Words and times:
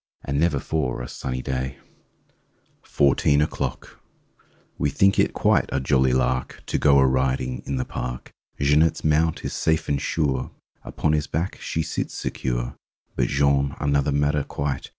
And 0.25 0.39
never 0.39 0.57
for 0.59 1.03
a 1.03 1.07
sunny 1.07 1.43
day! 1.43 1.77
29 1.77 1.77
THIRTEEN 1.77 2.11
O'CLOCK 2.11 2.89
31 2.89 2.89
FOURTEEN 2.89 3.41
O'CLOCK 3.43 3.81
W 4.79 4.87
E 4.87 4.89
think 4.89 5.19
it 5.19 5.33
quite 5.33 5.69
a 5.71 5.79
jolly 5.79 6.11
lark 6.11 6.63
To 6.65 6.79
go 6.79 6.97
a 6.97 7.05
riding 7.05 7.61
in 7.67 7.75
the 7.75 7.85
park. 7.85 8.31
Jeanette's 8.59 9.03
mount 9.03 9.45
is 9.45 9.53
safe 9.53 9.87
and 9.87 10.01
sure, 10.01 10.49
Upon 10.83 11.13
his 11.13 11.27
back 11.27 11.61
she 11.61 11.83
sits 11.83 12.15
secure. 12.15 12.73
But 13.15 13.27
Jean—another 13.27 14.11
matter, 14.11 14.43
quite! 14.43 14.89